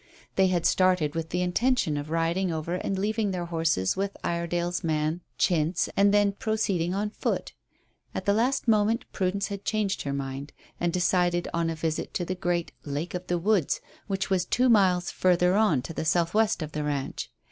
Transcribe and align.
They 0.35 0.47
had 0.47 0.65
started 0.65 1.13
with 1.13 1.29
the 1.29 1.43
intention 1.43 1.95
of 1.95 2.09
riding 2.09 2.51
over 2.51 2.73
and 2.73 2.97
leaving 2.97 3.29
their 3.29 3.45
horses 3.45 3.95
with 3.95 4.17
Iredale's 4.23 4.83
man, 4.83 5.21
Chintz, 5.37 5.89
and 5.95 6.11
then 6.11 6.31
proceeding 6.31 6.95
on 6.95 7.11
foot. 7.11 7.53
At 8.15 8.25
the 8.25 8.33
last 8.33 8.67
moment 8.67 9.05
Prudence 9.11 9.49
had 9.49 9.63
changed 9.63 10.01
her 10.01 10.11
mind 10.11 10.53
and 10.79 10.91
decided 10.91 11.47
on 11.53 11.69
a 11.69 11.75
visit 11.75 12.15
to 12.15 12.25
the 12.25 12.33
great 12.33 12.71
Lake 12.83 13.13
of 13.13 13.27
the 13.27 13.37
Woods, 13.37 13.79
which 14.07 14.31
was 14.31 14.43
two 14.43 14.69
miles 14.69 15.11
further 15.11 15.53
on 15.55 15.83
to 15.83 15.93
the 15.93 16.03
south 16.03 16.33
west 16.33 16.63
of 16.63 16.71
the 16.71 16.83
ranch. 16.83 17.29